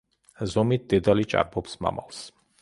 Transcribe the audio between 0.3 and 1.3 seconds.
ზომით დედალი